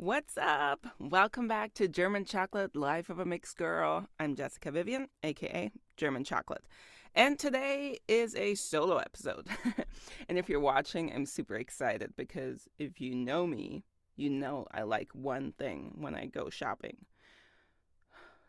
[0.00, 0.86] What's up?
[1.00, 4.06] Welcome back to German Chocolate Life of a Mixed Girl.
[4.20, 6.62] I'm Jessica Vivian, aka German Chocolate.
[7.16, 9.48] And today is a solo episode.
[10.28, 13.82] and if you're watching, I'm super excited because if you know me,
[14.14, 16.98] you know I like one thing when I go shopping.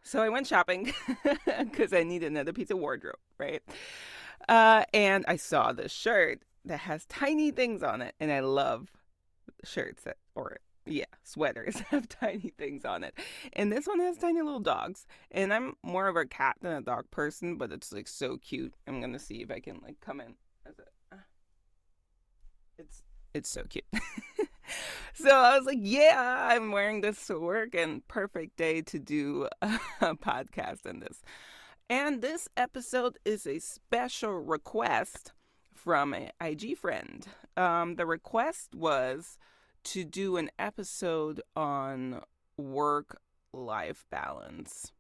[0.04, 0.94] So I went shopping
[1.46, 3.64] because I need another piece of wardrobe, right?
[4.48, 8.92] Uh, and I saw this shirt that has tiny things on it, and I love
[9.64, 10.60] shirts that, or
[10.90, 13.18] yeah, sweaters have tiny things on it.
[13.54, 15.06] And this one has tiny little dogs.
[15.32, 18.74] And I'm more of a cat than a dog person, but it's like so cute.
[18.88, 20.36] I'm gonna see if I can like come in
[20.66, 21.16] as a.
[21.16, 21.20] Uh,
[22.78, 23.86] it's it's so cute.
[25.14, 29.48] so I was like, yeah, I'm wearing this to work, and perfect day to do
[29.62, 31.22] a podcast in this.
[31.90, 35.34] And this episode is a special request
[35.74, 37.26] from an IG friend.
[37.58, 39.38] Um, the request was
[39.84, 42.22] to do an episode on
[42.58, 43.22] work
[43.54, 44.92] life balance.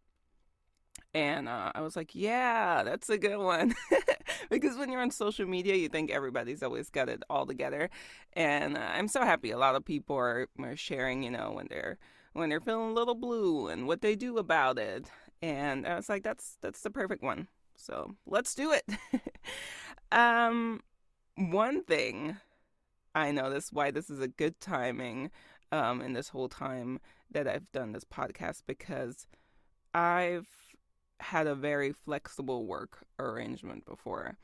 [1.14, 3.74] And uh, I was like, yeah, that's a good one.
[4.50, 7.90] because when you're on social media, you think everybody's always got it all together.
[8.34, 11.68] And uh, I'm so happy a lot of people are, are sharing, you know, when
[11.70, 11.98] they're
[12.34, 15.10] when they're feeling a little blue and what they do about it.
[15.42, 17.48] And I was like, that's that's the perfect one.
[17.76, 18.84] So let's do it.
[20.12, 20.82] um,
[21.36, 22.38] one thing
[23.20, 25.32] I know this why this is a good timing
[25.72, 27.00] um, in this whole time
[27.32, 29.28] that I've done this podcast because
[29.94, 30.48] I've
[31.20, 34.38] had a very flexible work arrangement before.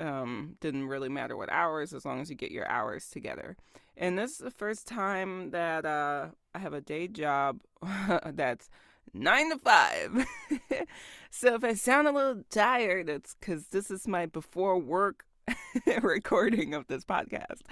[0.00, 3.56] Um, didn't really matter what hours as long as you get your hours together.
[3.96, 7.60] And this is the first time that uh, I have a day job
[8.32, 8.68] that's
[9.12, 10.26] nine to five.
[11.30, 15.24] so if I sound a little tired, it's because this is my before work
[16.02, 17.62] recording of this podcast,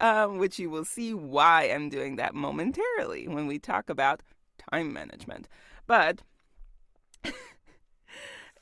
[0.00, 4.22] um, which you will see why I'm doing that momentarily when we talk about
[4.70, 5.48] time management.
[5.86, 6.22] But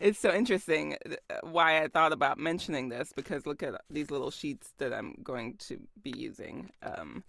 [0.01, 0.97] it's so interesting
[1.31, 5.17] uh, why I thought about mentioning this because look at these little sheets that I'm
[5.23, 6.71] going to be using.
[6.83, 7.25] Um,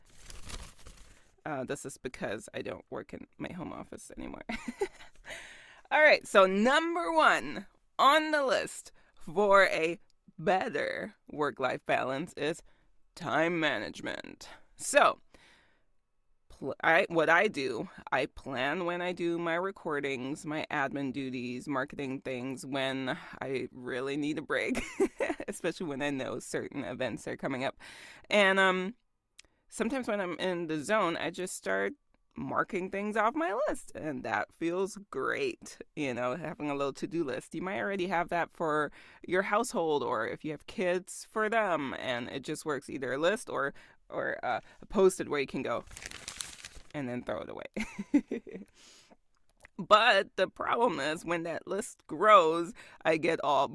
[1.45, 4.43] uh, this is because I don't work in my home office anymore.
[5.91, 7.65] All right, so number one
[7.97, 8.91] on the list
[9.33, 9.97] for a
[10.37, 12.61] better work life balance is
[13.15, 14.47] time management.
[14.75, 15.19] So,
[16.83, 22.21] I what I do, I plan when I do my recordings, my admin duties, marketing
[22.21, 24.83] things when I really need a break,
[25.47, 27.75] especially when I know certain events are coming up.
[28.29, 28.95] And um
[29.69, 31.93] sometimes when I'm in the zone, I just start
[32.37, 37.23] marking things off my list and that feels great you know having a little to-do
[37.23, 37.55] list.
[37.55, 38.91] You might already have that for
[39.27, 43.17] your household or if you have kids for them and it just works either a
[43.17, 43.73] list or
[44.09, 45.83] or uh, a Post-it where you can go
[46.93, 48.25] and then throw it away.
[49.79, 52.73] But the problem is when that list grows
[53.05, 53.67] i get all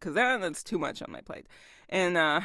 [0.00, 1.46] because then it's too much on my plate.
[1.88, 2.40] And uh,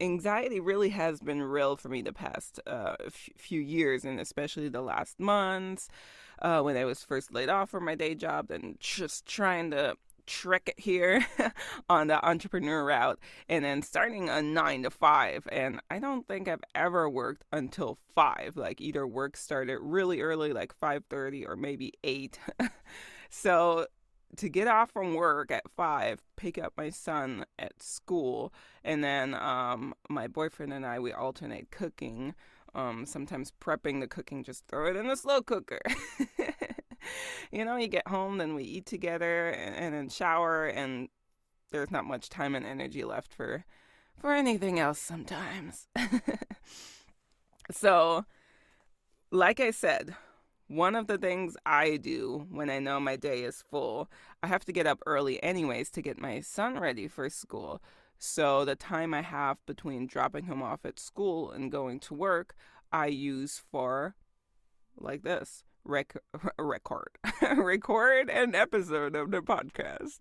[0.00, 4.68] anxiety really has been real for me the past uh, f- few years, and especially
[4.68, 5.88] the last months
[6.42, 9.96] uh, when I was first laid off from my day job and just trying to
[10.26, 11.26] trek it here
[11.90, 13.18] on the entrepreneur route
[13.48, 17.98] and then starting a nine to five and i don't think i've ever worked until
[18.14, 22.38] five like either work started really early like 5.30 or maybe 8
[23.28, 23.86] so
[24.36, 28.52] to get off from work at five, pick up my son at school,
[28.84, 32.34] and then um, my boyfriend and I we alternate cooking.
[32.72, 35.80] Um, sometimes prepping the cooking, just throw it in the slow cooker.
[37.50, 41.08] you know, you get home, then we eat together, and, and then shower, and
[41.72, 43.64] there's not much time and energy left for
[44.20, 45.88] for anything else sometimes.
[47.70, 48.26] so,
[49.30, 50.14] like I said,
[50.70, 54.08] one of the things I do when I know my day is full,
[54.40, 57.82] I have to get up early anyways to get my son ready for school.
[58.18, 62.54] So the time I have between dropping him off at school and going to work,
[62.92, 64.14] I use for
[64.96, 66.16] like this rec-
[66.58, 67.10] record
[67.56, 70.18] record an episode of the podcast.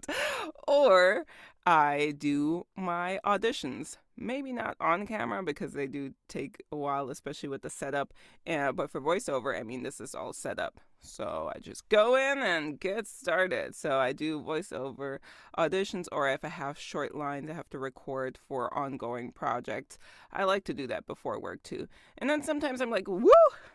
[0.68, 1.26] Or
[1.66, 3.98] i do my auditions.
[4.18, 8.14] Maybe not on camera because they do take a while especially with the setup
[8.46, 10.80] and but for voiceover i mean this is all set up.
[11.02, 13.76] So i just go in and get started.
[13.76, 15.20] So i do voiceover
[15.58, 19.98] auditions or if i have short lines i have to record for ongoing projects.
[20.32, 21.88] I like to do that before work too.
[22.18, 23.32] And then sometimes i'm like woo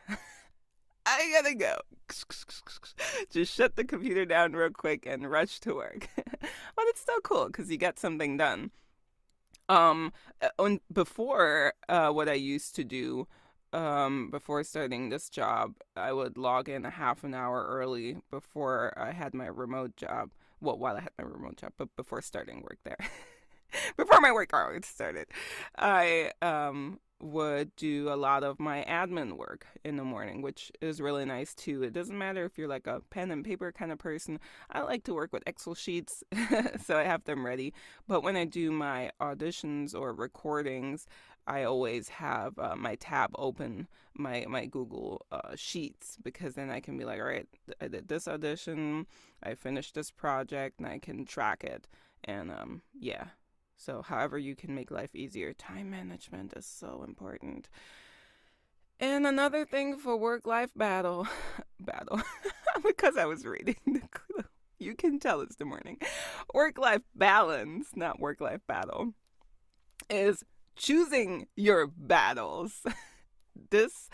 [1.14, 1.76] I gotta go.
[3.30, 6.08] Just shut the computer down real quick and rush to work.
[6.16, 8.70] but it's still cool because you got something done.
[9.68, 10.12] Um,
[10.42, 13.26] uh, on, before uh, what I used to do
[13.72, 18.92] um, before starting this job, I would log in a half an hour early before
[18.96, 20.30] I had my remote job.
[20.60, 22.98] Well, while I had my remote job, but before starting work there.
[23.96, 25.26] before my work hours started,
[25.76, 30.98] I um, would do a lot of my admin work in the morning, which is
[30.98, 31.82] really nice too.
[31.82, 34.40] It doesn't matter if you're like a pen and paper kind of person.
[34.70, 36.24] I like to work with Excel sheets,
[36.82, 37.74] so I have them ready.
[38.08, 41.06] But when I do my auditions or recordings,
[41.46, 46.80] I always have uh, my tab open, my my Google uh, Sheets, because then I
[46.80, 47.46] can be like, all right,
[47.78, 49.06] I did this audition,
[49.42, 51.86] I finished this project, and I can track it.
[52.26, 53.26] And um, yeah,
[53.84, 57.68] so, however, you can make life easier, time management is so important.
[58.98, 61.26] And another thing for work life battle,
[61.80, 62.22] battle,
[62.84, 64.44] because I was reading the clue.
[64.78, 65.98] You can tell it's the morning.
[66.54, 69.12] Work life balance, not work life battle,
[70.08, 70.44] is
[70.76, 72.82] choosing your battles.
[73.70, 74.08] this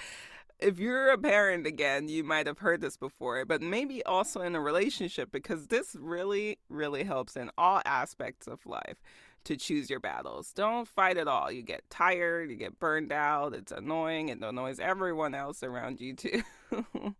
[0.58, 4.54] if you're a parent again, you might have heard this before, but maybe also in
[4.54, 9.00] a relationship because this really, really helps in all aspects of life
[9.44, 10.52] to choose your battles.
[10.52, 11.50] Don't fight at all.
[11.50, 16.14] You get tired, you get burned out, it's annoying, it annoys everyone else around you
[16.14, 16.42] too.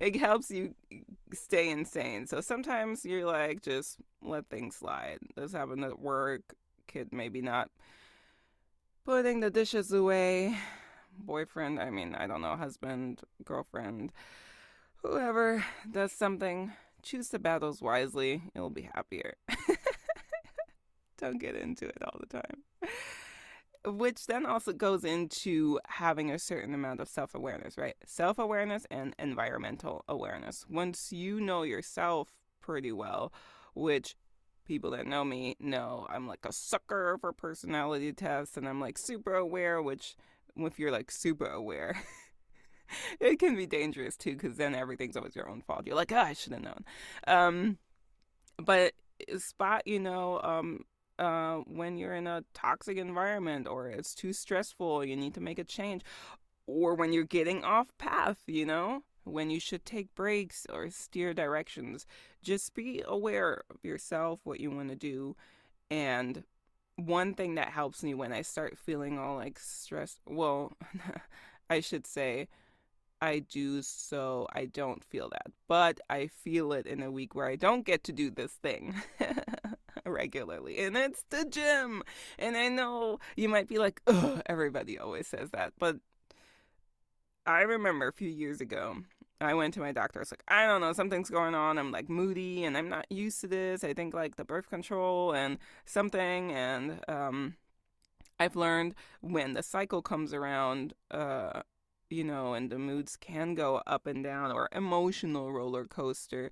[0.00, 0.74] it helps you
[1.32, 2.26] stay insane.
[2.26, 5.18] So sometimes you're like, just let things slide.
[5.36, 6.54] This happened at work,
[6.86, 7.70] kid maybe not
[9.04, 10.56] putting the dishes away.
[11.18, 14.12] Boyfriend, I mean, I don't know, husband, girlfriend,
[14.96, 16.72] whoever does something,
[17.02, 18.42] choose the battles wisely.
[18.54, 19.34] You'll be happier.
[21.24, 22.90] Don't get into it all the time.
[23.86, 27.94] Which then also goes into having a certain amount of self awareness, right?
[28.04, 30.66] Self awareness and environmental awareness.
[30.68, 32.28] Once you know yourself
[32.60, 33.32] pretty well,
[33.74, 34.16] which
[34.66, 38.98] people that know me know I'm like a sucker for personality tests and I'm like
[38.98, 40.16] super aware, which
[40.58, 42.02] if you're like super aware,
[43.20, 45.86] it can be dangerous too because then everything's always your own fault.
[45.86, 46.84] You're like, oh, I should have known.
[47.26, 47.78] Um,
[48.62, 48.92] but
[49.38, 50.84] spot, you know, um,
[51.18, 55.58] uh, when you're in a toxic environment or it's too stressful, you need to make
[55.58, 56.02] a change,
[56.66, 61.34] or when you're getting off path, you know, when you should take breaks or steer
[61.34, 62.06] directions.
[62.42, 65.36] Just be aware of yourself, what you want to do.
[65.90, 66.44] And
[66.96, 70.72] one thing that helps me when I start feeling all like stressed, well,
[71.70, 72.48] I should say,
[73.20, 75.46] I do so I don't feel that.
[75.68, 78.94] But I feel it in a week where I don't get to do this thing.
[80.06, 82.02] regularly, and it's the gym.
[82.38, 84.00] And I know you might be like,
[84.46, 85.96] everybody always says that, but
[87.46, 88.96] I remember a few years ago,
[89.40, 90.20] I went to my doctor.
[90.20, 91.78] I was like, I don't know, something's going on.
[91.78, 93.84] I'm like moody, and I'm not used to this.
[93.84, 97.56] I think like the birth control and something, and um,
[98.38, 101.62] I've learned when the cycle comes around, uh,
[102.10, 106.50] you know, and the moods can go up and down or emotional roller coaster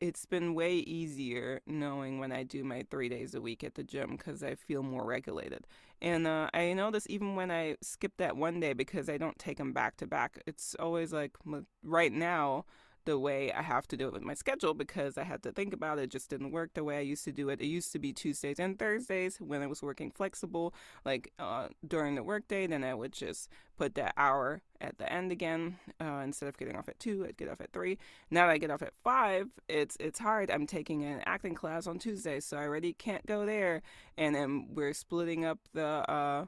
[0.00, 3.82] it's been way easier knowing when I do my three days a week at the
[3.82, 5.66] gym because I feel more regulated.
[6.02, 9.56] And uh, I notice even when I skip that one day because I don't take
[9.58, 11.36] them back to back, it's always like
[11.82, 12.66] right now,
[13.06, 15.72] the way I have to do it with my schedule because I had to think
[15.72, 16.04] about it.
[16.04, 16.10] it.
[16.10, 17.60] just didn't work the way I used to do it.
[17.60, 20.74] It used to be Tuesdays and Thursdays when I was working flexible,
[21.04, 22.66] like uh, during the workday.
[22.66, 25.78] Then I would just put that hour at the end again.
[26.00, 27.98] Uh, instead of getting off at two, I'd get off at three.
[28.30, 30.50] Now that I get off at five, it's it's hard.
[30.50, 33.82] I'm taking an acting class on Tuesday, so I already can't go there.
[34.18, 36.46] And then we're splitting up the uh,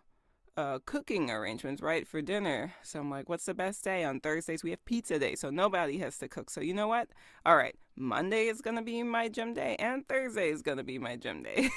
[0.59, 2.75] uh, cooking arrangements, right, for dinner.
[2.83, 4.03] So I'm like, what's the best day?
[4.03, 6.51] On Thursdays, we have pizza day, so nobody has to cook.
[6.51, 7.09] So you know what?
[7.47, 10.85] All right, Monday is going to be my gym day, and Thursday is going to
[10.85, 11.71] be my gym day.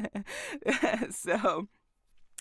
[1.10, 1.68] so,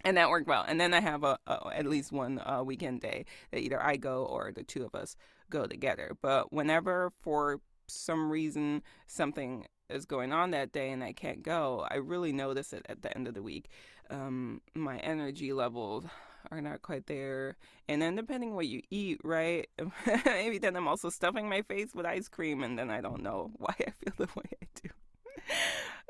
[0.04, 0.66] and that worked well.
[0.68, 3.96] And then I have a, a at least one uh, weekend day that either I
[3.96, 5.16] go or the two of us
[5.50, 6.12] go together.
[6.22, 11.86] But whenever, for some reason, something is going on that day and I can't go,
[11.90, 13.70] I really notice it at the end of the week
[14.10, 16.06] um, my energy levels
[16.52, 17.58] are not quite there.
[17.88, 19.68] And then depending what you eat, right?
[20.26, 23.52] Maybe then I'm also stuffing my face with ice cream and then I don't know
[23.58, 24.90] why I feel the way I do.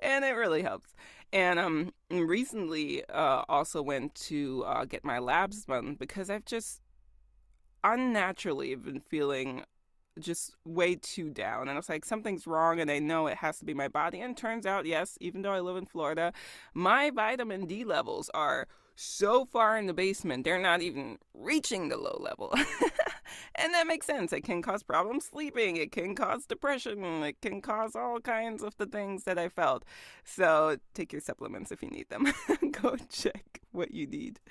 [0.01, 0.95] and it really helps.
[1.31, 6.81] And um recently uh also went to uh, get my labs done because I've just
[7.83, 9.63] unnaturally been feeling
[10.19, 11.61] just way too down.
[11.61, 14.21] And I was like, something's wrong, and I know it has to be my body.
[14.21, 16.33] And turns out, yes, even though I live in Florida,
[16.73, 18.67] my vitamin D levels are
[19.01, 22.53] so far in the basement, they're not even reaching the low level.
[23.55, 24.33] and that makes sense.
[24.33, 28.75] It can cause problems sleeping, it can cause depression, it can cause all kinds of
[28.75, 29.85] the things that I felt.
[30.25, 32.27] So take your supplements if you need them.
[32.71, 34.41] Go check what you need.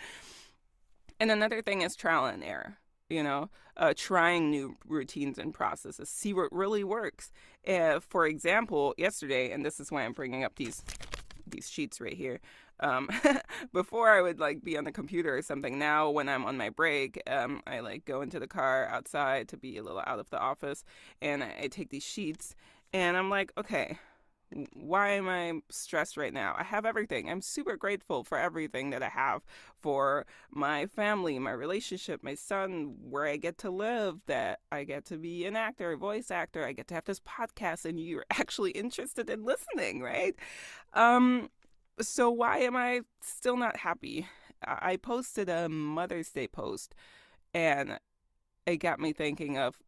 [1.20, 2.78] And another thing is trial and error
[3.09, 7.31] you know, uh, trying new routines and processes, see what really works.
[7.67, 10.83] Uh, for example, yesterday, and this is why I'm bringing up these
[11.47, 12.41] these sheets right here.
[12.81, 13.09] Um,
[13.73, 15.79] before I would like be on the computer or something.
[15.79, 19.57] Now, when I'm on my break, um, I like go into the car outside to
[19.57, 20.85] be a little out of the office,
[21.21, 22.55] and I, I take these sheets,
[22.93, 23.99] and I'm like, okay,
[24.73, 26.55] why am I stressed right now?
[26.59, 27.31] I have everything.
[27.31, 29.43] I'm super grateful for everything that I have
[29.81, 35.05] for my family, my relationship, my son, where I get to live, that I get
[35.07, 38.25] to be an actor, a voice actor, I get to have this podcast and you're
[38.31, 40.35] actually interested in listening, right?
[40.95, 41.50] Um
[42.00, 44.26] so why am I still not happy?
[44.64, 46.95] I posted a Mother's Day post
[47.55, 47.99] and
[48.67, 49.78] it got me thinking of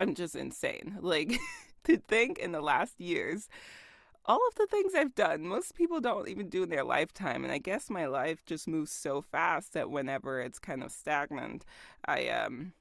[0.00, 0.98] I'm just insane.
[1.02, 1.38] Like
[1.84, 3.48] to think in the last years
[4.26, 7.44] all of the things I've done, most people don't even do in their lifetime.
[7.44, 11.64] And I guess my life just moves so fast that whenever it's kind of stagnant,
[12.06, 12.72] I um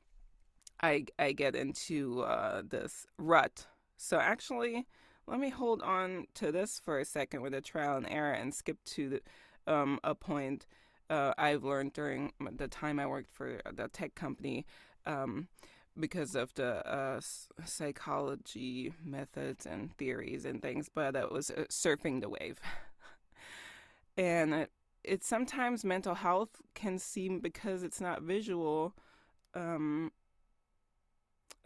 [0.81, 3.67] I I get into uh, this rut.
[3.97, 4.85] So actually,
[5.27, 8.53] let me hold on to this for a second with a trial and error and
[8.53, 10.65] skip to the, um, a point
[11.09, 14.65] uh, I've learned during the time I worked for the tech company.
[15.05, 15.47] Um,
[15.99, 17.19] because of the uh,
[17.65, 22.59] psychology methods and theories and things, but it was uh, surfing the wave.
[24.17, 24.71] and it,
[25.03, 28.93] it sometimes mental health can seem because it's not visual,
[29.53, 30.11] um,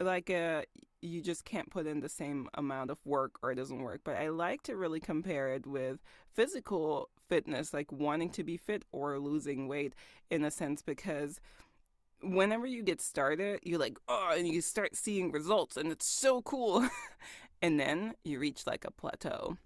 [0.00, 0.62] like a uh,
[1.00, 4.00] you just can't put in the same amount of work or it doesn't work.
[4.04, 6.00] But I like to really compare it with
[6.34, 9.94] physical fitness, like wanting to be fit or losing weight
[10.30, 11.40] in a sense, because
[12.22, 16.42] whenever you get started, you're like, oh, and you start seeing results, and it's so
[16.42, 16.88] cool.
[17.62, 19.56] and then you reach like a plateau.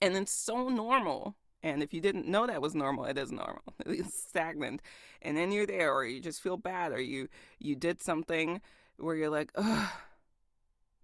[0.00, 1.36] And it's so normal.
[1.62, 3.62] And if you didn't know that was normal, it is normal.
[3.86, 4.80] It's stagnant.
[5.22, 8.60] And then you're there, or you just feel bad, or you you did something
[8.96, 9.92] where you're like, oh,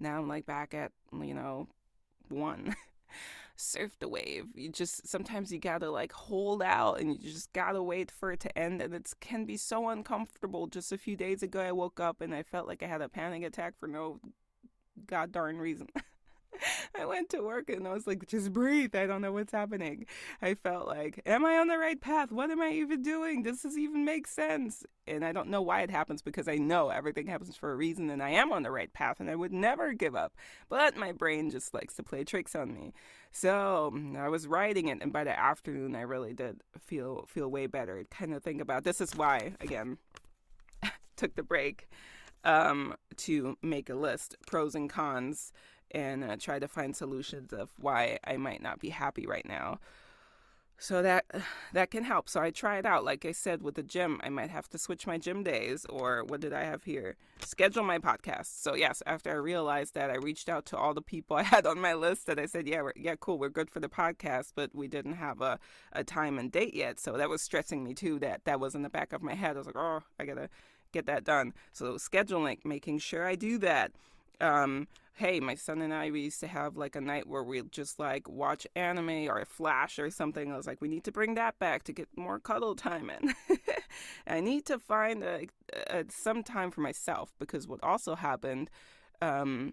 [0.01, 1.69] now I'm like back at, you know,
[2.29, 2.75] one.
[3.57, 4.47] surf the wave.
[4.55, 8.41] You just sometimes you gotta like hold out and you just gotta wait for it
[8.41, 10.67] to end, and it can be so uncomfortable.
[10.67, 13.09] Just a few days ago, I woke up and I felt like I had a
[13.09, 14.21] panic attack for no
[15.07, 15.89] god darn reason.
[16.99, 18.95] I went to work and I was like, just breathe.
[18.95, 20.07] I don't know what's happening.
[20.41, 22.33] I felt like, am I on the right path?
[22.33, 23.43] What am I even doing?
[23.43, 24.85] Does this even make sense?
[25.07, 28.11] And I don't know why it happens because I know everything happens for a reason
[28.11, 30.35] and I am on the right path and I would never give up.
[30.69, 32.93] But my brain just likes to play tricks on me.
[33.31, 37.67] So I was writing it and by the afternoon I really did feel feel way
[37.67, 38.03] better.
[38.11, 39.99] Kind of think about this is why again
[41.17, 41.89] took the break
[42.45, 45.53] um, to make a list pros and cons
[45.91, 49.79] and uh, try to find solutions of why I might not be happy right now.
[50.79, 51.25] So that
[51.73, 52.29] that can help.
[52.29, 53.05] So I try it out.
[53.05, 56.25] Like I said with the gym, I might have to switch my gym days or
[56.25, 57.17] what did I have here?
[57.41, 58.63] Schedule my podcast.
[58.63, 61.67] So yes, after I realized that, I reached out to all the people I had
[61.67, 64.75] on my list that I said, yeah, yeah, cool, we're good for the podcast, but
[64.75, 65.59] we didn't have a,
[65.93, 67.01] a time and date yet.
[67.01, 68.19] So that was stressing me too.
[68.19, 69.57] That that was in the back of my head.
[69.57, 70.49] I was like, oh, I gotta
[70.93, 71.53] get that done.
[71.73, 73.93] So scheduling, making sure I do that.
[74.41, 77.73] Um, hey, my son and I, we used to have like a night where we'd
[77.73, 80.53] just like watch anime or a Flash or something.
[80.53, 83.35] I was like, we need to bring that back to get more cuddle time in.
[84.27, 85.47] I need to find a,
[85.89, 88.69] a, some time for myself because what also happened,
[89.23, 89.73] um,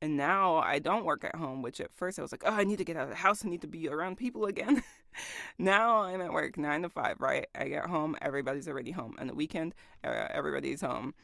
[0.00, 2.62] and now I don't work at home, which at first I was like, oh, I
[2.62, 3.44] need to get out of the house.
[3.44, 4.82] I need to be around people again.
[5.58, 7.46] now I'm at work nine to five, right?
[7.54, 9.16] I get home, everybody's already home.
[9.18, 11.14] On the weekend, uh, everybody's home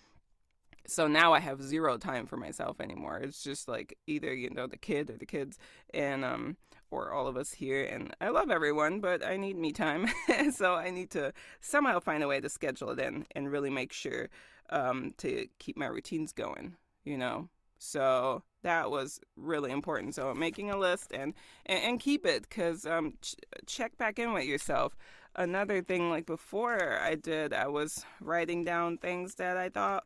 [0.87, 3.18] so now I have zero time for myself anymore.
[3.18, 5.58] It's just like either you know the kid or the kids,
[5.94, 6.56] and um
[6.90, 7.84] or all of us here.
[7.84, 10.08] And I love everyone, but I need me time,
[10.52, 13.92] so I need to somehow find a way to schedule it in and really make
[13.92, 14.28] sure
[14.70, 16.76] um to keep my routines going.
[17.04, 20.14] You know, so that was really important.
[20.14, 21.34] So making a list and
[21.66, 24.96] and, and keep it because um ch- check back in with yourself.
[25.37, 30.04] Another thing, like before I did, I was writing down things that I thought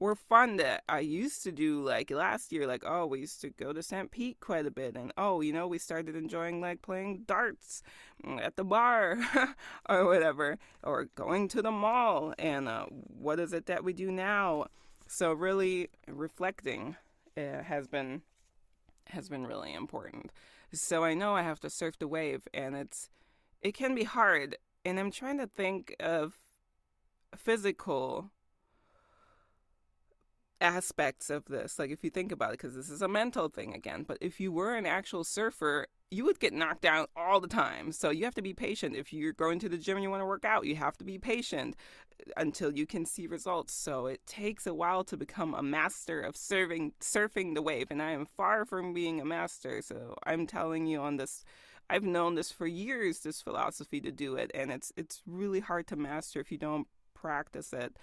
[0.00, 2.66] were fun that I used to do like last year.
[2.66, 4.10] Like, oh, we used to go to St.
[4.10, 4.96] Pete quite a bit.
[4.96, 7.82] And oh, you know, we started enjoying like playing darts
[8.40, 9.18] at the bar
[9.88, 12.34] or whatever, or going to the mall.
[12.38, 14.66] And uh, what is it that we do now?
[15.06, 16.96] So, really reflecting
[17.36, 18.22] uh, has been
[19.08, 20.30] has been really important.
[20.72, 23.08] So I know I have to surf the wave and it's
[23.62, 26.40] it can be hard and I'm trying to think of
[27.36, 28.30] physical
[30.64, 31.78] aspects of this.
[31.78, 34.40] Like if you think about it, because this is a mental thing again, but if
[34.40, 37.92] you were an actual surfer, you would get knocked out all the time.
[37.92, 38.96] So you have to be patient.
[38.96, 41.04] If you're going to the gym and you want to work out, you have to
[41.04, 41.76] be patient
[42.36, 43.74] until you can see results.
[43.74, 47.88] So it takes a while to become a master of serving surfing the wave.
[47.90, 49.82] And I am far from being a master.
[49.82, 51.44] So I'm telling you on this
[51.90, 55.86] I've known this for years, this philosophy to do it, and it's it's really hard
[55.88, 57.94] to master if you don't practice it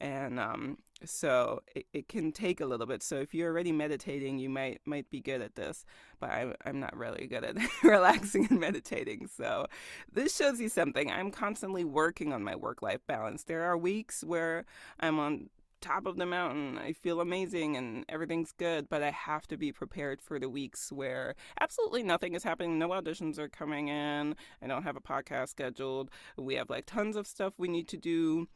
[0.00, 3.02] and um, so it, it can take a little bit.
[3.02, 5.84] So if you're already meditating, you might might be good at this,
[6.20, 9.28] but I'm I'm not really good at relaxing and meditating.
[9.28, 9.66] So
[10.12, 11.10] this shows you something.
[11.10, 13.44] I'm constantly working on my work life balance.
[13.44, 14.64] There are weeks where
[15.00, 15.50] I'm on
[15.82, 16.78] top of the mountain.
[16.78, 20.92] I feel amazing and everything's good, but I have to be prepared for the weeks
[20.92, 22.78] where absolutely nothing is happening.
[22.78, 24.36] No auditions are coming in.
[24.62, 26.10] I don't have a podcast scheduled.
[26.38, 28.46] We have like tons of stuff we need to do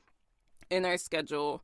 [0.71, 1.63] in our schedule.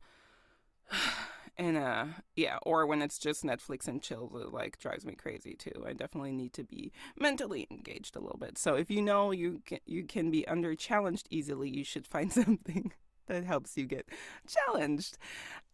[1.57, 2.05] and uh
[2.35, 5.83] yeah or when it's just netflix and chill it like drives me crazy too.
[5.87, 8.57] I definitely need to be mentally engaged a little bit.
[8.57, 12.31] So if you know you can you can be under challenged easily you should find
[12.33, 12.91] something
[13.27, 14.09] that helps you get
[14.47, 15.17] challenged.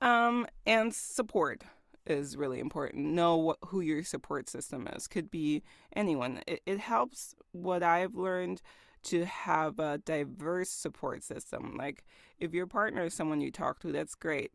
[0.01, 1.63] Um and support
[2.05, 3.05] is really important.
[3.05, 5.07] Know what, who your support system is.
[5.07, 5.63] Could be
[5.95, 6.41] anyone.
[6.47, 8.61] It, it helps what i've learned
[9.03, 11.75] to have a diverse support system.
[11.77, 12.03] Like
[12.39, 14.51] if your partner is someone you talk to, that's great.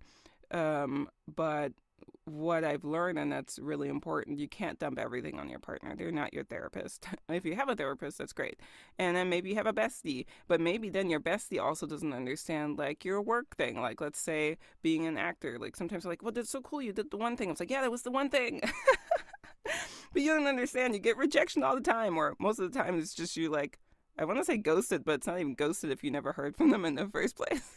[0.50, 1.72] Um, but
[2.26, 5.94] what I've learned, and that's really important, you can't dump everything on your partner.
[5.94, 7.06] They're not your therapist.
[7.28, 8.60] if you have a therapist, that's great.
[8.98, 12.78] And then maybe you have a bestie, but maybe then your bestie also doesn't understand
[12.78, 13.80] like your work thing.
[13.80, 16.80] Like, let's say being an actor, like sometimes like, well, that's so cool.
[16.80, 17.50] You did the one thing.
[17.50, 18.60] It's like, yeah, that was the one thing.
[20.12, 20.94] but you don't understand.
[20.94, 23.78] You get rejection all the time, or most of the time it's just you like,
[24.18, 26.70] I want to say ghosted, but it's not even ghosted if you never heard from
[26.70, 27.70] them in the first place.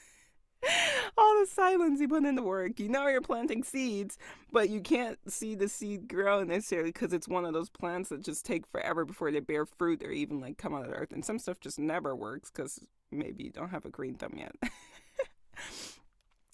[1.17, 2.79] All the silence you put into work.
[2.79, 4.17] You know you're planting seeds,
[4.51, 8.23] but you can't see the seed grow necessarily because it's one of those plants that
[8.23, 11.11] just take forever before they bear fruit or even like come out of the earth.
[11.11, 12.79] And some stuff just never works because
[13.11, 14.55] maybe you don't have a green thumb yet.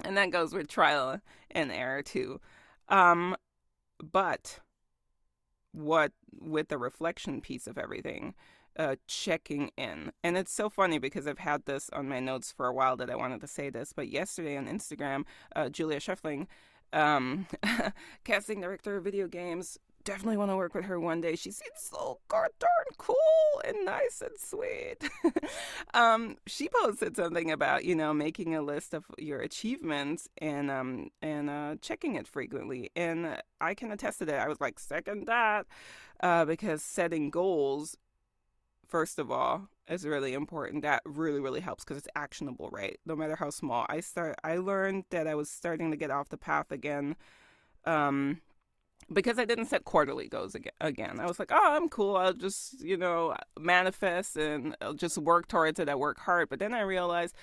[0.06, 1.20] and that goes with trial
[1.52, 2.40] and error too.
[2.88, 3.36] Um,
[4.12, 4.60] but
[5.72, 8.34] what with the reflection piece of everything,
[8.78, 10.12] uh, checking in.
[10.24, 13.10] And it's so funny because I've had this on my notes for a while that
[13.10, 13.94] I wanted to say this.
[13.94, 15.24] But yesterday on Instagram,
[15.56, 16.48] uh, Julia Scheffling,
[16.92, 17.48] um,
[18.24, 21.36] casting director of video games, definitely want to work with her one day.
[21.36, 23.16] She seems so god darn cool
[23.66, 24.98] and nice and sweet.
[25.94, 31.10] um, she posted something about you know making a list of your achievements and um
[31.22, 34.40] and uh, checking it frequently, and I can attest to that.
[34.40, 35.66] I was like second that
[36.22, 37.98] uh, because setting goals
[38.93, 43.15] first of all is really important that really really helps because it's actionable right no
[43.15, 46.38] matter how small i start i learned that i was starting to get off the
[46.38, 47.15] path again
[47.86, 48.39] um
[49.12, 51.19] because I didn't set quarterly goals again.
[51.19, 52.15] I was like, oh, I'm cool.
[52.15, 55.89] I'll just, you know, manifest and I'll just work towards it.
[55.89, 56.49] I work hard.
[56.49, 57.36] But then I realized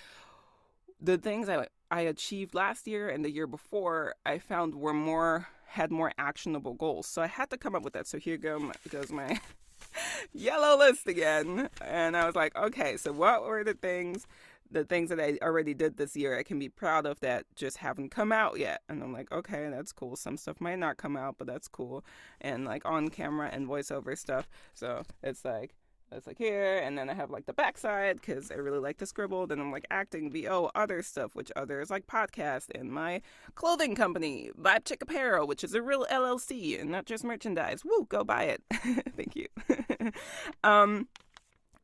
[1.01, 5.49] the things I, I achieved last year and the year before, I found were more,
[5.67, 7.07] had more actionable goals.
[7.07, 8.07] So I had to come up with that.
[8.07, 9.39] So here go, goes my
[10.33, 11.69] yellow list again.
[11.81, 14.27] And I was like, okay, so what were the things,
[14.71, 17.79] the things that I already did this year I can be proud of that just
[17.79, 18.83] haven't come out yet?
[18.89, 20.17] And I'm like, okay, that's cool.
[20.17, 22.05] Some stuff might not come out, but that's cool.
[22.41, 24.49] And like on camera and voiceover stuff.
[24.75, 25.75] So it's like,
[26.13, 29.07] it's like here, and then I have like the backside because I really like to
[29.07, 29.47] scribble.
[29.47, 33.23] Then I'm like acting, VO, other stuff, which others like podcast and my
[33.55, 37.85] clothing company, Vibe Chick Apparel, which is a real LLC and not just merchandise.
[37.85, 38.63] Woo, go buy it.
[39.17, 39.47] Thank you.
[40.65, 41.09] um,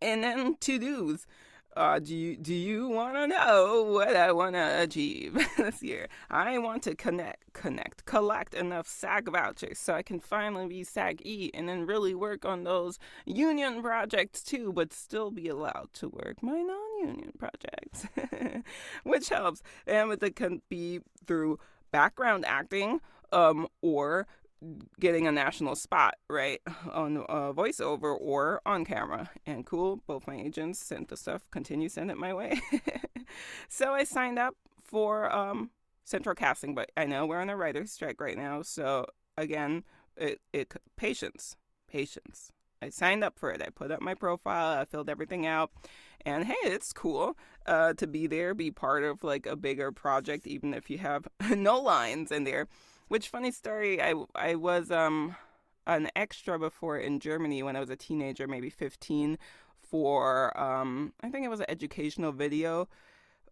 [0.03, 1.27] and then to dos.
[1.77, 6.09] Uh, do you do you want to know what I want to achieve this year?
[6.31, 11.21] I want to connect, connect, collect enough SAG vouchers so I can finally be SAG
[11.23, 16.09] E and then really work on those union projects too, but still be allowed to
[16.09, 18.07] work my non-union projects,
[19.05, 19.63] which helps.
[19.87, 21.59] And it can be through
[21.93, 24.27] background acting um, or
[24.99, 26.61] getting a national spot, right,
[26.93, 29.31] on uh, voiceover or on camera.
[29.45, 32.61] And cool, both my agents sent the stuff, continue send it my way.
[33.69, 35.71] so I signed up for um,
[36.05, 38.63] Central Casting, but I know we're on a writer's strike right now.
[38.63, 39.85] So again,
[40.17, 41.57] it, it patience,
[41.89, 42.53] patience.
[42.83, 43.63] I signed up for it.
[43.63, 44.79] I put up my profile.
[44.79, 45.71] I filled everything out,
[46.25, 50.47] and hey, it's cool uh, to be there, be part of like a bigger project,
[50.47, 52.69] even if you have no lines in there.
[53.09, 54.03] Which funny story?
[54.03, 55.37] I I was um
[55.87, 59.39] an extra before in Germany when I was a teenager, maybe 15,
[59.81, 62.89] for um I think it was an educational video.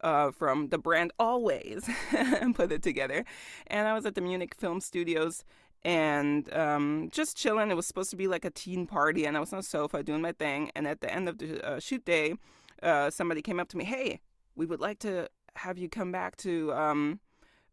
[0.01, 3.25] Uh, from the brand Always and put it together.
[3.69, 5.45] And I was at the Munich Film Studios
[5.83, 7.71] and um, just chilling.
[7.71, 10.03] It was supposed to be like a teen party, and I was on the sofa
[10.03, 10.71] doing my thing.
[10.75, 12.35] And at the end of the uh, shoot day,
[12.83, 14.21] uh, somebody came up to me, "Hey,
[14.55, 17.21] we would like to have you come back to um,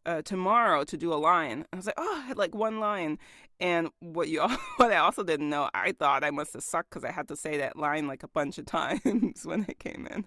[0.06, 3.18] uh, tomorrow to do a line." I was like, "Oh, I had like one line."
[3.60, 4.40] And what you
[4.76, 7.36] what I also didn't know, I thought I must have sucked because I had to
[7.36, 10.24] say that line like a bunch of times when I came in.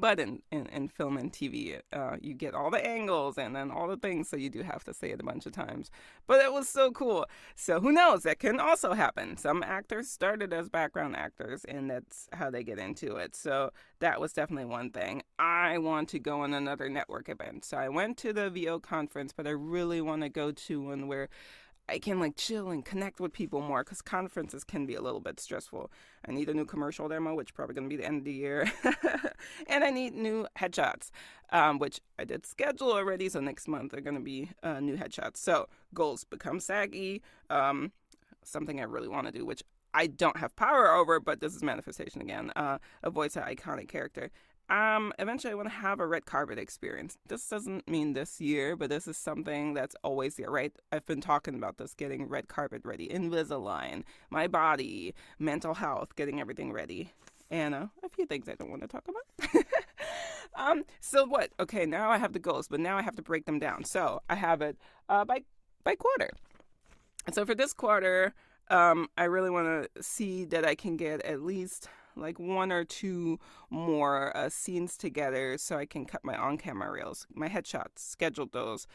[0.00, 3.70] But in, in, in film and TV, uh, you get all the angles and then
[3.70, 5.90] all the things, so you do have to say it a bunch of times.
[6.26, 7.26] But it was so cool.
[7.56, 8.22] So who knows?
[8.22, 9.36] That can also happen.
[9.36, 13.34] Some actors started as background actors, and that's how they get into it.
[13.34, 15.22] So that was definitely one thing.
[15.38, 17.64] I want to go on another network event.
[17.64, 21.08] So I went to the VO conference, but I really want to go to one
[21.08, 21.28] where
[21.88, 25.20] I can like chill and connect with people more because conferences can be a little
[25.20, 25.90] bit stressful.
[26.26, 28.70] I need a new commercial demo, which probably to be the end of the year,
[29.66, 31.10] and I need new headshots,
[31.50, 33.28] um, which I did schedule already.
[33.28, 35.38] So next month going to be uh, new headshots.
[35.38, 37.92] So goals become SAG-E, um,
[38.44, 39.62] something I really want to do, which
[39.94, 42.52] I don't have power over, but this is manifestation again.
[42.54, 44.30] Uh, a voice an iconic character.
[44.70, 47.16] Um, eventually, I want to have a red carpet experience.
[47.26, 50.72] This doesn't mean this year, but this is something that's always there, right?
[50.92, 56.38] I've been talking about this getting red carpet ready, Invisalign, my body, mental health, getting
[56.38, 57.12] everything ready,
[57.50, 59.64] and uh, a few things I don't want to talk about.
[60.54, 61.50] um, so what?
[61.58, 63.84] Okay, now I have the goals, but now I have to break them down.
[63.84, 64.76] So I have it
[65.08, 65.44] uh, by
[65.82, 66.30] by quarter.
[67.32, 68.34] So for this quarter,
[68.70, 71.88] um, I really want to see that I can get at least
[72.20, 73.38] like one or two
[73.70, 78.52] more uh, scenes together so I can cut my on camera reels, my headshots, scheduled
[78.52, 78.86] those.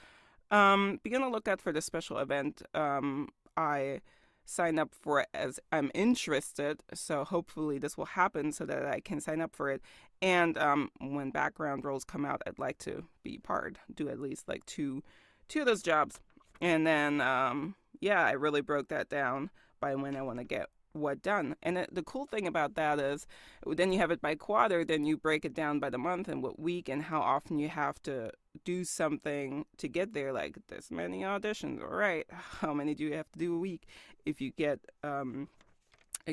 [0.51, 2.62] Um, be on the lookout for the special event.
[2.73, 4.01] Um, I
[4.45, 6.81] sign up for it as I'm interested.
[6.93, 9.81] So hopefully this will happen so that I can sign up for it.
[10.21, 14.47] And um, when background roles come out, I'd like to be part, do at least
[14.47, 15.03] like two,
[15.47, 16.19] two of those jobs.
[16.62, 20.69] And then, um, yeah, I really broke that down by when I want to get
[20.93, 21.56] what done.
[21.62, 23.27] And the cool thing about that is
[23.65, 26.41] then you have it by quarter, then you break it down by the month and
[26.41, 28.32] what week and how often you have to
[28.63, 30.32] do something to get there.
[30.32, 32.25] Like this many auditions, all right.
[32.62, 33.88] How many do you have to do a week?
[34.25, 35.49] If you get um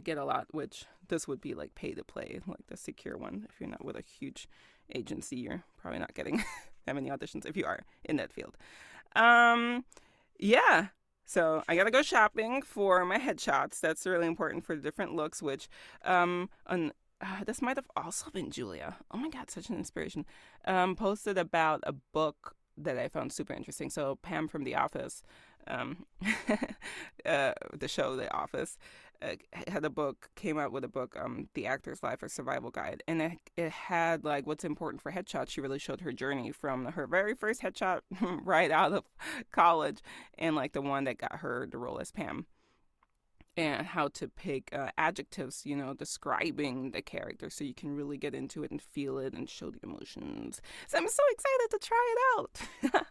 [0.04, 3.46] get a lot, which this would be like pay to play, like the secure one.
[3.48, 4.48] If you're not with a huge
[4.94, 6.44] agency, you're probably not getting
[6.86, 8.56] that many auditions if you are in that field.
[9.16, 9.84] Um
[10.38, 10.88] yeah,
[11.30, 13.78] so I gotta go shopping for my headshots.
[13.78, 15.40] That's really important for different looks.
[15.40, 15.68] Which,
[16.04, 18.96] um, on, uh, this might have also been Julia.
[19.12, 20.26] Oh my God, such an inspiration.
[20.64, 23.90] Um, posted about a book that I found super interesting.
[23.90, 25.22] So Pam from The Office,
[25.68, 26.04] um,
[27.24, 28.76] uh, the show The Office,
[29.22, 29.34] uh,
[29.66, 33.02] had a book, came out with a book, um, The Actor's Life or Survival Guide,
[33.06, 35.50] and it, it had like what's important for headshots.
[35.50, 38.00] She really showed her journey from her very first headshot
[38.44, 39.04] right out of
[39.52, 40.00] college,
[40.38, 42.46] and like the one that got her the role as Pam
[43.56, 48.16] and how to pick uh, adjectives, you know, describing the character so you can really
[48.16, 50.60] get into it and feel it and show the emotions.
[50.88, 53.06] So I'm so excited to try it out.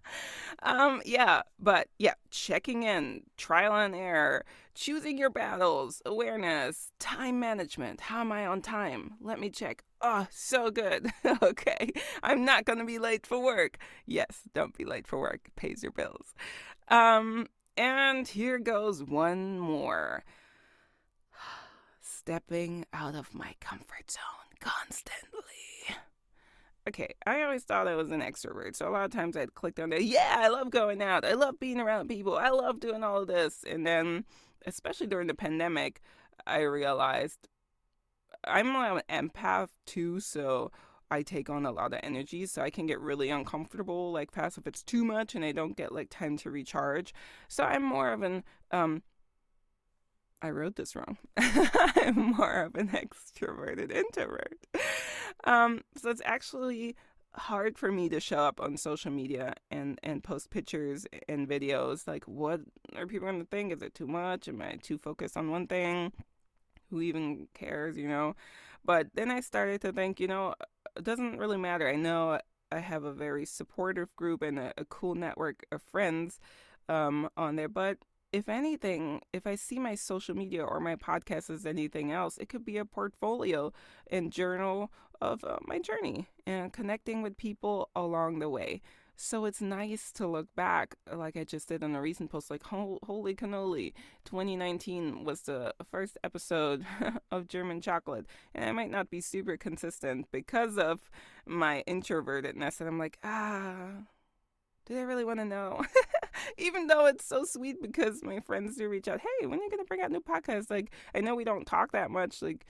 [0.63, 8.02] um, yeah, but yeah, checking in, trial and error, choosing your battles, awareness, time management.
[8.02, 9.15] How am I on time?
[9.21, 9.84] Let me check.
[10.02, 11.12] Oh, so good.
[11.43, 11.91] okay.
[12.23, 13.78] I'm not going to be late for work.
[14.06, 15.41] Yes, don't be late for work.
[15.45, 16.34] It pays your bills.
[16.88, 17.47] Um,
[17.80, 20.26] and here goes one more.
[22.02, 25.39] Stepping out of my comfort zone constantly.
[26.88, 29.80] Okay, I always thought I was an extrovert, so a lot of times I'd click
[29.80, 30.02] on it.
[30.02, 31.24] Yeah, I love going out.
[31.24, 32.38] I love being around people.
[32.38, 33.63] I love doing all of this.
[33.70, 34.26] And then,
[34.65, 36.02] especially during the pandemic,
[36.46, 37.48] I realized
[38.44, 40.72] I'm an empath too, so
[41.12, 44.58] I take on a lot of energy, so I can get really uncomfortable, like fast
[44.58, 47.13] if it's too much and I don't get like time to recharge.
[47.48, 49.04] So I'm more of an um
[50.41, 51.17] I wrote this wrong.
[51.38, 54.58] I'm more of an extroverted introvert.
[55.43, 56.95] Um, so it's actually
[57.36, 62.08] hard for me to show up on social media and and post pictures and videos
[62.08, 62.60] like what
[62.95, 65.67] are people going to think is it too much am i too focused on one
[65.67, 66.12] thing
[66.89, 68.36] who even cares you know
[68.84, 70.56] but then i started to think you know
[70.95, 71.88] it doesn't really matter.
[71.88, 72.39] I know
[72.71, 76.39] I have a very supportive group and a, a cool network of friends
[76.88, 77.97] um, on there, but
[78.32, 82.49] if anything, if I see my social media or my podcast as anything else, it
[82.49, 83.73] could be a portfolio
[84.10, 88.82] and journal of uh, my journey and connecting with people along the way.
[89.22, 92.64] So it's nice to look back, like I just did on a recent post, like,
[92.64, 93.92] holy cannoli,
[94.24, 96.86] 2019 was the first episode
[97.32, 98.28] of German Chocolate.
[98.56, 101.12] And I might not be super consistent because of
[101.46, 102.80] my introvertedness.
[102.80, 103.90] And I'm like, ah,
[104.86, 105.84] do they really want to know?
[106.58, 109.70] Even though it's so sweet because my friends do reach out, hey, when are you
[109.70, 110.70] going to bring out new podcasts?
[110.70, 112.66] Like, I know we don't talk that much, like,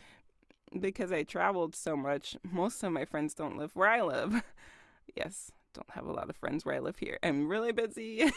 [0.79, 2.35] because I traveled so much.
[2.43, 4.41] Most of my friends don't live where I live.
[5.15, 7.19] yes, don't have a lot of friends where I live here.
[7.23, 8.31] I'm really busy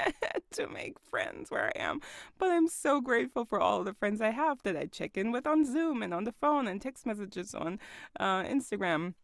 [0.52, 2.00] to make friends where I am.
[2.38, 5.46] But I'm so grateful for all the friends I have that I check in with
[5.46, 7.78] on Zoom and on the phone and text messages on
[8.18, 9.14] uh, Instagram.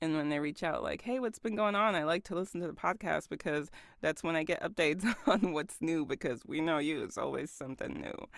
[0.00, 1.94] And when they reach out, like, hey, what's been going on?
[1.94, 5.80] I like to listen to the podcast because that's when I get updates on what's
[5.80, 8.28] new because we know you, it's always something new.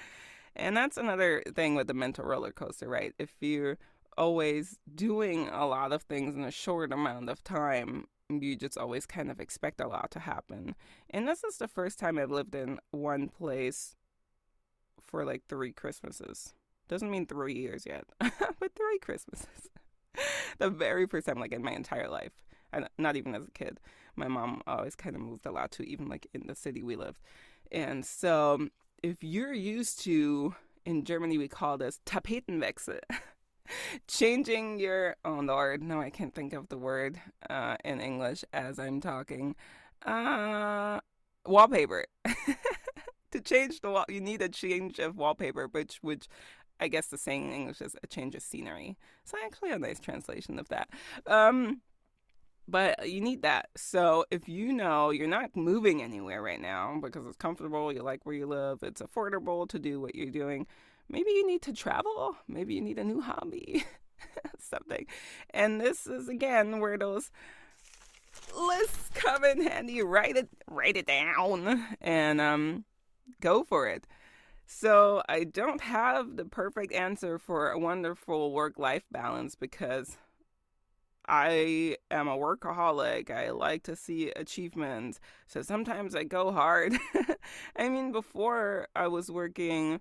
[0.57, 3.13] And that's another thing with the mental roller coaster, right?
[3.19, 3.79] If you're
[4.17, 9.07] always doing a lot of things in a short amount of time, you just always
[9.07, 10.75] kind of expect a lot to happen.
[11.11, 13.97] And this is the first time I've lived in one place
[15.05, 16.55] for like three Christmases.
[16.89, 19.71] Doesn't mean three years yet, but three Christmases.
[20.59, 22.33] the very first time, like in my entire life,
[22.73, 23.81] and not even as a kid.
[24.17, 26.97] My mom always kind of moved a lot too, even like in the city we
[26.97, 27.21] lived.
[27.73, 28.69] And so,
[29.03, 33.01] if you're used to, in Germany, we call this Tapetenwechsel.
[34.09, 38.79] changing your oh lord no i can't think of the word uh, in english as
[38.79, 39.55] i'm talking.
[40.05, 41.01] Uh,
[41.47, 42.07] wallpaper.
[43.31, 46.29] To change the wall you need a change of wallpaper which which
[46.79, 48.97] i guess the saying in english is a change of scenery.
[49.25, 50.89] So actually a nice translation of that.
[51.27, 51.81] Um
[52.69, 53.71] but you need that.
[53.77, 58.25] So if you know you're not moving anywhere right now because it's comfortable, you like
[58.25, 60.67] where you live, it's affordable to do what you're doing,
[61.09, 63.85] maybe you need to travel, maybe you need a new hobby,
[64.59, 65.07] something.
[65.51, 67.31] And this is again where those
[68.57, 70.03] lists come in handy.
[70.03, 72.85] Write it, write it down, and um,
[73.41, 74.07] go for it.
[74.67, 80.17] So I don't have the perfect answer for a wonderful work-life balance because
[81.27, 83.31] I am a workaholic.
[83.31, 85.21] I like to see achievements.
[85.47, 86.97] So sometimes I go hard.
[87.77, 90.01] I mean, before I was working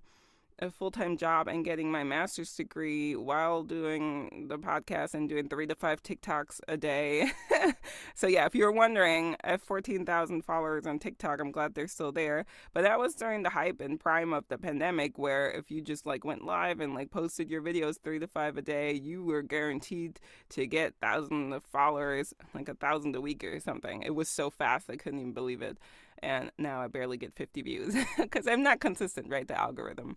[0.58, 5.48] a full time job and getting my master's degree while doing the podcast and doing
[5.48, 7.30] three to five TikToks a day.
[8.14, 11.40] so, yeah, if you're wondering, I have 14,000 followers on TikTok.
[11.40, 12.44] I'm glad they're still there.
[12.72, 16.06] But that was during the hype and prime of the pandemic, where if you just
[16.06, 19.42] like went live and like posted your videos three to five a day, you were
[19.42, 24.02] guaranteed to get thousands of followers, like a thousand a week or something.
[24.02, 25.78] It was so fast, I couldn't even believe it.
[26.22, 29.46] And now I barely get 50 views because I'm not consistent, right?
[29.46, 30.16] The algorithm.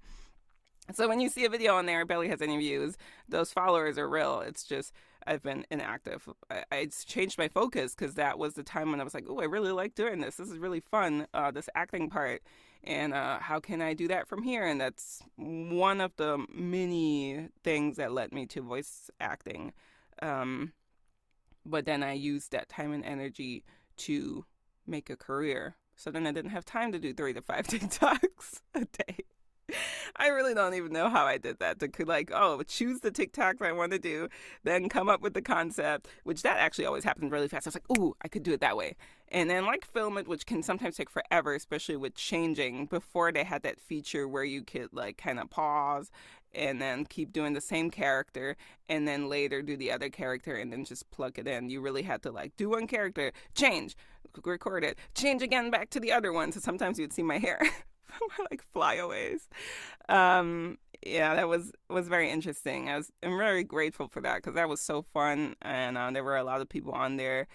[0.93, 2.97] So when you see a video on there, barely has any views.
[3.27, 4.41] Those followers are real.
[4.41, 4.93] It's just
[5.25, 6.27] I've been inactive.
[6.49, 9.39] I, I changed my focus because that was the time when I was like, oh,
[9.39, 10.35] I really like doing this.
[10.35, 11.27] This is really fun.
[11.33, 12.41] Uh, this acting part,
[12.83, 14.65] and uh, how can I do that from here?
[14.65, 19.73] And that's one of the many things that led me to voice acting.
[20.21, 20.71] Um,
[21.65, 23.65] but then I used that time and energy
[23.97, 24.45] to
[24.85, 25.75] make a career.
[25.97, 29.17] So then I didn't have time to do three to five TikToks a day.
[30.15, 31.79] I really don't even know how I did that.
[31.79, 34.29] To like, oh, choose the TikToks I want to do,
[34.63, 37.67] then come up with the concept, which that actually always happened really fast.
[37.67, 38.95] I was like, ooh, I could do it that way.
[39.29, 42.85] And then like film it, which can sometimes take forever, especially with changing.
[42.85, 46.11] Before they had that feature where you could like kind of pause
[46.55, 48.55] and then keep doing the same character
[48.87, 51.69] and then later do the other character and then just plug it in.
[51.69, 53.97] You really had to like do one character, change,
[54.45, 56.53] record it, change again back to the other one.
[56.53, 57.61] So sometimes you'd see my hair
[58.51, 59.49] like flyaways.
[60.09, 62.89] Um, yeah, that was was very interesting.
[62.89, 66.23] I was I'm very grateful for that because that was so fun, and uh, there
[66.23, 67.47] were a lot of people on there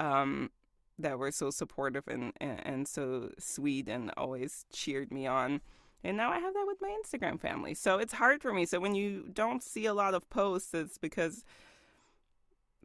[0.00, 0.50] um,
[0.98, 5.60] that were so supportive and, and and so sweet and always cheered me on.
[6.04, 7.74] And now I have that with my Instagram family.
[7.74, 8.66] So it's hard for me.
[8.66, 11.44] So when you don't see a lot of posts, it's because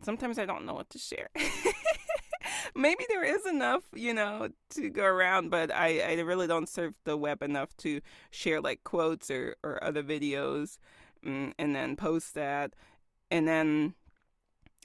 [0.01, 1.29] sometimes I don't know what to share.
[2.76, 6.93] maybe there is enough, you know, to go around, but I, I really don't surf
[7.04, 10.78] the web enough to share like quotes or, or other videos
[11.23, 12.73] and, mm, and then post that.
[13.32, 13.95] And then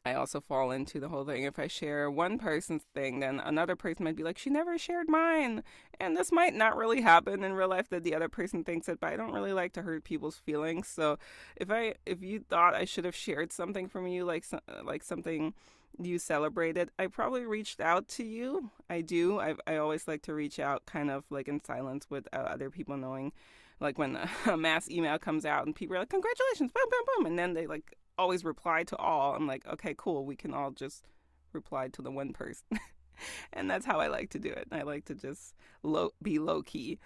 [0.04, 1.44] I also fall into the whole thing.
[1.44, 5.08] If I share one person's thing, then another person might be like, she never shared
[5.08, 5.62] mine.
[6.00, 9.00] And this might not really happen in real life that the other person thinks it,
[9.00, 10.88] but I don't really like to hurt people's feelings.
[10.88, 11.18] So
[11.56, 14.44] if I, if you thought I should have shared something from you, like,
[14.82, 15.52] like something
[16.00, 18.70] you celebrated, I probably reached out to you.
[18.88, 19.40] I do.
[19.40, 22.70] I, I always like to reach out kind of like in silence with uh, other
[22.70, 23.32] people knowing.
[23.80, 27.00] Like when a, a mass email comes out and people are like, congratulations, boom, boom,
[27.16, 27.26] boom.
[27.26, 29.34] And then they like always reply to all.
[29.34, 30.24] I'm like, okay, cool.
[30.24, 31.04] We can all just
[31.52, 32.66] reply to the one person.
[33.52, 34.68] and that's how I like to do it.
[34.72, 36.98] I like to just low, be low key,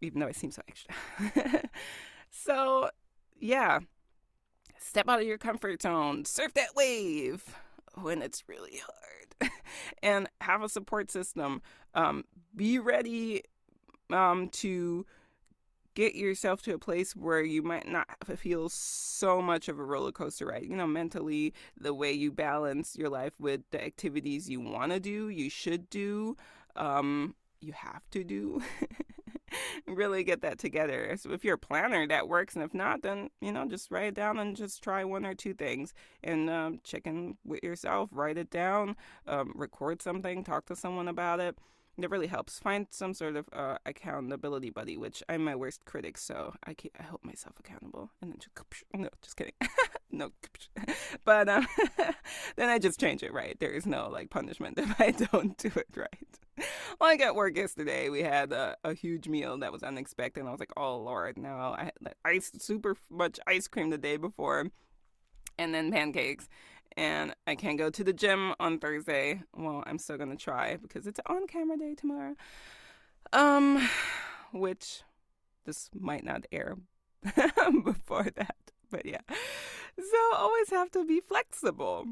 [0.00, 1.68] even though I seem so extra.
[2.30, 2.90] so,
[3.38, 3.80] yeah,
[4.78, 7.44] step out of your comfort zone, surf that wave
[8.00, 8.80] when it's really
[9.40, 9.52] hard
[10.02, 11.62] and have a support system.
[11.94, 13.42] Um, be ready
[14.10, 15.06] um, to
[15.94, 18.06] get yourself to a place where you might not
[18.36, 20.64] feel so much of a roller coaster ride.
[20.64, 25.00] You know, mentally, the way you balance your life with the activities you want to
[25.00, 26.36] do, you should do,
[26.76, 28.62] um, you have to do.
[29.86, 31.16] really get that together.
[31.16, 34.08] So if you're a planner, that works, and if not, then you know just write
[34.08, 38.10] it down and just try one or two things and um, check in with yourself.
[38.12, 41.58] Write it down, um, record something, talk to someone about it
[41.98, 42.58] it really helps.
[42.58, 46.94] Find some sort of uh, accountability buddy, which I'm my worst critic, so I keep,
[46.98, 48.10] I hold myself accountable.
[48.20, 49.54] And then just no, just kidding,
[50.10, 50.30] no,
[51.24, 51.66] but um,
[52.56, 53.32] then I just change it.
[53.32, 56.38] Right, there is no like punishment if I don't do it right.
[56.98, 60.40] Like at work yesterday, we had a, a huge meal that was unexpected.
[60.40, 61.74] And I was like, oh lord, no!
[61.76, 64.68] I had like, ice, super much ice cream the day before,
[65.58, 66.48] and then pancakes
[66.96, 69.42] and I can't go to the gym on Thursday.
[69.54, 72.34] Well, I'm still gonna try because it's on camera day tomorrow.
[73.32, 73.88] Um,
[74.52, 75.02] which
[75.64, 76.76] this might not air
[77.84, 78.56] before that,
[78.90, 79.20] but yeah.
[79.98, 82.06] So always have to be flexible.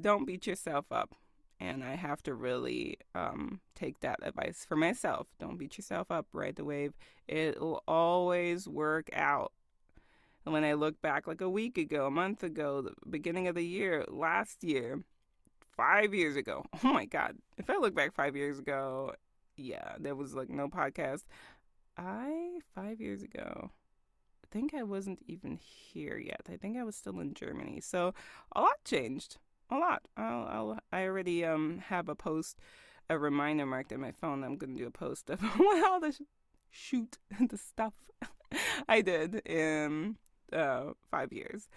[0.00, 1.14] Don't beat yourself up.
[1.60, 5.28] And I have to really um, take that advice for myself.
[5.38, 6.26] Don't beat yourself up.
[6.32, 6.94] Ride the wave.
[7.28, 9.52] It'll always work out.
[10.44, 13.54] And when I look back like a week ago, a month ago, the beginning of
[13.54, 15.02] the year, last year,
[15.76, 19.14] five years ago, oh my God, if I look back five years ago,
[19.56, 21.24] yeah, there was like no podcast.
[21.96, 23.70] I, five years ago,
[24.42, 26.42] I think I wasn't even here yet.
[26.52, 27.80] I think I was still in Germany.
[27.80, 28.12] So
[28.54, 29.38] a lot changed.
[29.70, 30.02] A lot.
[30.16, 32.58] I'll, I'll I already um have a post,
[33.08, 34.44] a reminder marked in my phone.
[34.44, 36.16] I'm gonna do a post of all the
[36.70, 37.94] shoot the stuff
[38.88, 40.16] I did in
[40.52, 41.68] uh, five years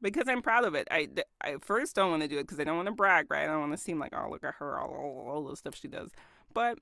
[0.00, 0.88] because I'm proud of it.
[0.90, 1.08] I,
[1.40, 3.44] I first don't want to do it because I don't want to brag, right?
[3.44, 5.74] I don't want to seem like, oh, look at her, all, all, all the stuff
[5.74, 6.10] she does.
[6.52, 6.78] But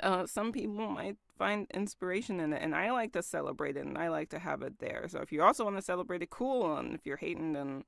[0.00, 3.98] uh, some people might find inspiration in it, and I like to celebrate it, and
[3.98, 5.06] I like to have it there.
[5.08, 6.76] So if you also want to celebrate it, cool.
[6.76, 7.84] And if you're hating, then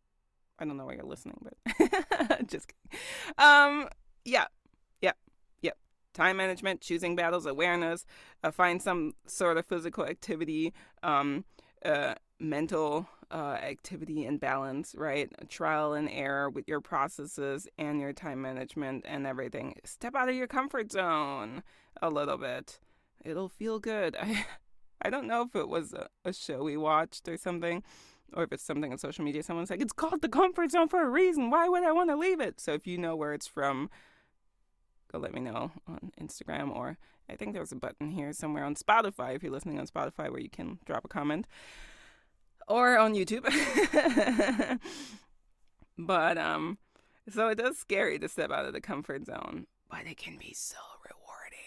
[0.59, 3.01] I don't know why you're listening, but just kidding.
[3.38, 3.88] Um,
[4.25, 4.47] yeah,
[5.01, 5.12] yeah,
[5.62, 5.73] yeah.
[6.14, 8.05] Time management, choosing battles, awareness,
[8.42, 10.73] uh, find some sort of physical activity.
[11.03, 11.44] Um,
[11.85, 15.31] uh, mental uh, activity and balance, right?
[15.49, 19.75] Trial and error with your processes and your time management and everything.
[19.85, 21.62] Step out of your comfort zone
[22.01, 22.79] a little bit.
[23.25, 24.16] It'll feel good.
[24.21, 24.47] I,
[25.03, 27.83] I don't know if it was a, a show we watched or something,
[28.35, 29.43] or if it's something on social media.
[29.43, 31.51] Someone's like, it's called the comfort zone for a reason.
[31.51, 32.61] Why would I want to leave it?
[32.61, 33.91] So if you know where it's from,
[35.11, 36.99] go let me know on Instagram or
[37.31, 40.41] I think there's a button here somewhere on Spotify if you're listening on Spotify where
[40.41, 41.47] you can drop a comment
[42.67, 43.45] or on YouTube.
[45.99, 46.79] but um
[47.29, 50.55] so it is scary to step out of the comfort zone, but it can be
[50.55, 51.59] so rewarding.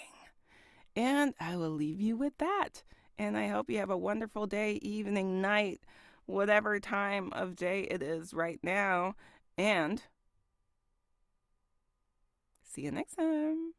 [0.95, 2.83] And I will leave you with that.
[3.19, 5.81] And I hope you have a wonderful day, evening, night,
[6.25, 9.15] whatever time of day it is right now.
[9.57, 10.01] And
[12.63, 13.73] see you next time.